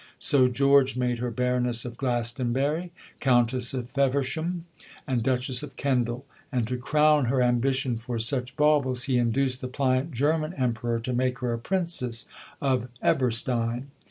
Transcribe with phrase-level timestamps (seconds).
[0.17, 4.65] So George made her Baroness of Glastonbury, Countess of Feversham,
[5.05, 6.25] and Duchess of Kendal.
[6.51, 11.13] And, to crown her ambition for such baubles, he induced the pliant German Emperor to
[11.13, 12.25] make her a Princess
[12.59, 13.89] of Eberstein.